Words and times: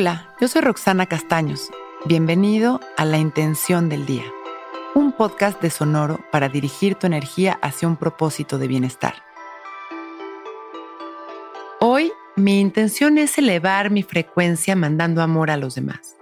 Hola, 0.00 0.34
yo 0.40 0.48
soy 0.48 0.62
Roxana 0.62 1.04
Castaños. 1.04 1.68
Bienvenido 2.06 2.80
a 2.96 3.04
La 3.04 3.18
Intención 3.18 3.90
del 3.90 4.06
Día, 4.06 4.24
un 4.94 5.12
podcast 5.12 5.60
de 5.60 5.68
Sonoro 5.68 6.20
para 6.32 6.48
dirigir 6.48 6.94
tu 6.94 7.06
energía 7.06 7.58
hacia 7.60 7.86
un 7.86 7.98
propósito 7.98 8.56
de 8.56 8.66
bienestar. 8.66 9.16
Hoy 11.80 12.12
mi 12.34 12.60
intención 12.62 13.18
es 13.18 13.36
elevar 13.36 13.90
mi 13.90 14.02
frecuencia 14.02 14.74
mandando 14.74 15.20
amor 15.20 15.50
a 15.50 15.58
los 15.58 15.74
demás. 15.74 16.16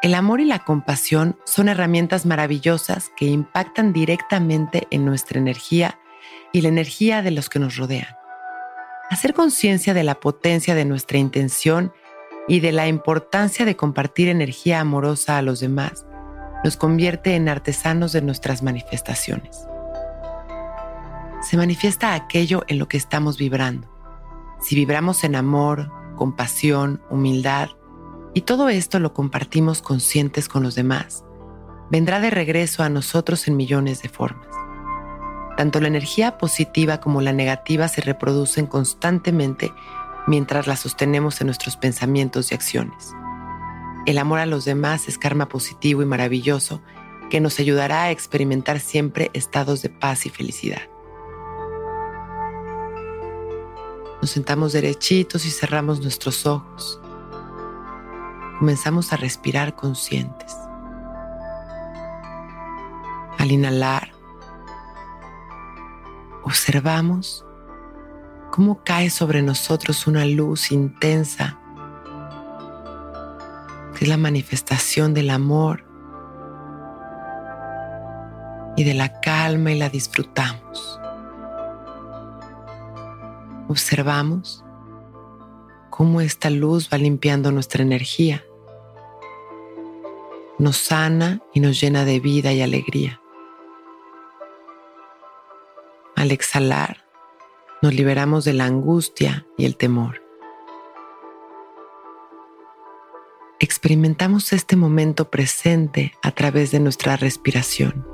El 0.00 0.14
amor 0.14 0.40
y 0.40 0.44
la 0.44 0.60
compasión 0.60 1.36
son 1.44 1.68
herramientas 1.68 2.24
maravillosas 2.24 3.10
que 3.16 3.24
impactan 3.24 3.92
directamente 3.92 4.86
en 4.92 5.04
nuestra 5.04 5.40
energía 5.40 5.98
y 6.52 6.60
la 6.60 6.68
energía 6.68 7.20
de 7.20 7.32
los 7.32 7.48
que 7.48 7.58
nos 7.58 7.76
rodean. 7.76 8.14
Hacer 9.10 9.34
conciencia 9.34 9.92
de 9.92 10.04
la 10.04 10.20
potencia 10.20 10.76
de 10.76 10.84
nuestra 10.84 11.18
intención 11.18 11.92
y 12.48 12.60
de 12.60 12.72
la 12.72 12.88
importancia 12.88 13.64
de 13.64 13.76
compartir 13.76 14.28
energía 14.28 14.80
amorosa 14.80 15.38
a 15.38 15.42
los 15.42 15.60
demás 15.60 16.06
nos 16.64 16.76
convierte 16.76 17.34
en 17.34 17.48
artesanos 17.48 18.12
de 18.12 18.22
nuestras 18.22 18.62
manifestaciones. 18.62 19.66
Se 21.42 21.56
manifiesta 21.56 22.14
aquello 22.14 22.62
en 22.68 22.78
lo 22.78 22.86
que 22.86 22.96
estamos 22.96 23.36
vibrando. 23.36 23.88
Si 24.60 24.76
vibramos 24.76 25.24
en 25.24 25.34
amor, 25.34 25.90
compasión, 26.14 27.02
humildad, 27.10 27.70
y 28.34 28.42
todo 28.42 28.68
esto 28.68 28.98
lo 28.98 29.12
compartimos 29.12 29.82
conscientes 29.82 30.48
con 30.48 30.62
los 30.62 30.74
demás, 30.74 31.24
vendrá 31.90 32.20
de 32.20 32.30
regreso 32.30 32.82
a 32.82 32.88
nosotros 32.88 33.48
en 33.48 33.56
millones 33.56 34.02
de 34.02 34.08
formas. 34.08 34.48
Tanto 35.56 35.80
la 35.80 35.88
energía 35.88 36.38
positiva 36.38 36.98
como 37.00 37.20
la 37.20 37.32
negativa 37.32 37.88
se 37.88 38.00
reproducen 38.00 38.66
constantemente 38.66 39.72
mientras 40.26 40.66
la 40.66 40.76
sostenemos 40.76 41.40
en 41.40 41.46
nuestros 41.46 41.76
pensamientos 41.76 42.52
y 42.52 42.54
acciones. 42.54 43.12
El 44.06 44.18
amor 44.18 44.40
a 44.40 44.46
los 44.46 44.64
demás 44.64 45.08
es 45.08 45.18
karma 45.18 45.48
positivo 45.48 46.02
y 46.02 46.06
maravilloso 46.06 46.82
que 47.30 47.40
nos 47.40 47.58
ayudará 47.60 48.04
a 48.04 48.10
experimentar 48.10 48.80
siempre 48.80 49.30
estados 49.32 49.80
de 49.82 49.88
paz 49.88 50.26
y 50.26 50.30
felicidad. 50.30 50.82
Nos 54.20 54.30
sentamos 54.30 54.72
derechitos 54.72 55.46
y 55.46 55.50
cerramos 55.50 56.00
nuestros 56.00 56.46
ojos. 56.46 57.00
Comenzamos 58.58 59.12
a 59.12 59.16
respirar 59.16 59.74
conscientes. 59.74 60.56
Al 63.38 63.50
inhalar, 63.50 64.12
observamos 66.44 67.44
cómo 68.52 68.84
cae 68.84 69.08
sobre 69.08 69.40
nosotros 69.40 70.06
una 70.06 70.26
luz 70.26 70.72
intensa, 70.72 71.58
que 73.96 74.04
es 74.04 74.08
la 74.08 74.18
manifestación 74.18 75.14
del 75.14 75.30
amor 75.30 75.86
y 78.76 78.84
de 78.84 78.92
la 78.92 79.20
calma 79.20 79.72
y 79.72 79.78
la 79.78 79.88
disfrutamos. 79.88 81.00
Observamos 83.68 84.62
cómo 85.88 86.20
esta 86.20 86.50
luz 86.50 86.90
va 86.92 86.98
limpiando 86.98 87.52
nuestra 87.52 87.82
energía, 87.82 88.44
nos 90.58 90.76
sana 90.76 91.40
y 91.54 91.60
nos 91.60 91.80
llena 91.80 92.04
de 92.04 92.20
vida 92.20 92.52
y 92.52 92.60
alegría. 92.60 93.18
Al 96.16 96.30
exhalar, 96.30 97.01
nos 97.82 97.94
liberamos 97.94 98.44
de 98.44 98.52
la 98.52 98.64
angustia 98.64 99.44
y 99.58 99.64
el 99.64 99.76
temor. 99.76 100.22
Experimentamos 103.58 104.52
este 104.52 104.76
momento 104.76 105.30
presente 105.30 106.14
a 106.22 106.30
través 106.30 106.70
de 106.70 106.80
nuestra 106.80 107.16
respiración 107.16 108.06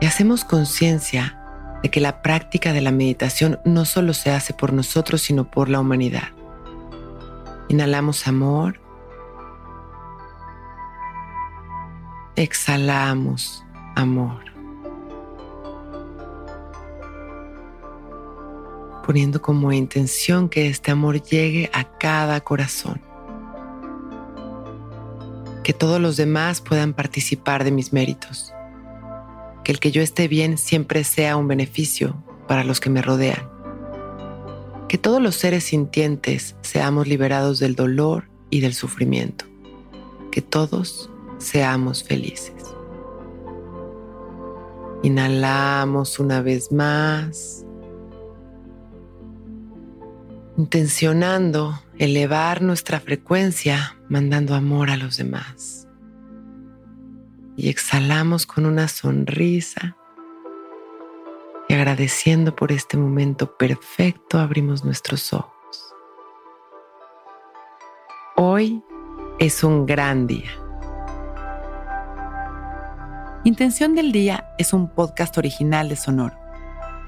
y 0.00 0.06
hacemos 0.06 0.44
conciencia 0.44 1.36
de 1.82 1.90
que 1.90 2.00
la 2.00 2.22
práctica 2.22 2.72
de 2.72 2.80
la 2.80 2.90
meditación 2.90 3.58
no 3.64 3.84
solo 3.84 4.14
se 4.14 4.30
hace 4.30 4.52
por 4.52 4.72
nosotros, 4.72 5.22
sino 5.22 5.50
por 5.50 5.68
la 5.68 5.80
humanidad. 5.80 6.28
Inhalamos 7.68 8.26
amor. 8.26 8.80
Exhalamos 12.36 13.64
amor. 13.94 14.49
Poniendo 19.04 19.42
como 19.42 19.72
intención 19.72 20.48
que 20.48 20.68
este 20.68 20.90
amor 20.90 21.22
llegue 21.22 21.70
a 21.72 21.84
cada 21.98 22.40
corazón. 22.40 23.00
Que 25.62 25.72
todos 25.72 26.00
los 26.00 26.16
demás 26.16 26.60
puedan 26.60 26.94
participar 26.94 27.64
de 27.64 27.70
mis 27.70 27.92
méritos. 27.92 28.52
Que 29.64 29.72
el 29.72 29.80
que 29.80 29.90
yo 29.90 30.02
esté 30.02 30.28
bien 30.28 30.58
siempre 30.58 31.04
sea 31.04 31.36
un 31.36 31.48
beneficio 31.48 32.22
para 32.48 32.64
los 32.64 32.80
que 32.80 32.90
me 32.90 33.02
rodean. 33.02 33.48
Que 34.88 34.98
todos 34.98 35.22
los 35.22 35.36
seres 35.36 35.64
sintientes 35.64 36.56
seamos 36.62 37.06
liberados 37.06 37.58
del 37.58 37.76
dolor 37.76 38.28
y 38.50 38.60
del 38.60 38.74
sufrimiento. 38.74 39.44
Que 40.32 40.42
todos 40.42 41.10
seamos 41.38 42.02
felices. 42.02 42.54
Inhalamos 45.02 46.18
una 46.18 46.42
vez 46.42 46.72
más 46.72 47.64
intencionando 50.60 51.82
elevar 51.96 52.60
nuestra 52.60 53.00
frecuencia, 53.00 53.96
mandando 54.10 54.54
amor 54.54 54.90
a 54.90 54.98
los 54.98 55.16
demás. 55.16 55.88
Y 57.56 57.70
exhalamos 57.70 58.44
con 58.44 58.66
una 58.66 58.86
sonrisa 58.86 59.96
y 61.66 61.72
agradeciendo 61.72 62.54
por 62.54 62.72
este 62.72 62.98
momento 62.98 63.56
perfecto 63.56 64.38
abrimos 64.38 64.84
nuestros 64.84 65.32
ojos. 65.32 65.94
Hoy 68.36 68.82
es 69.38 69.64
un 69.64 69.86
gran 69.86 70.26
día. 70.26 70.50
Intención 73.44 73.94
del 73.94 74.12
Día 74.12 74.52
es 74.58 74.74
un 74.74 74.90
podcast 74.90 75.38
original 75.38 75.88
de 75.88 75.96
Sonoro. 75.96 76.39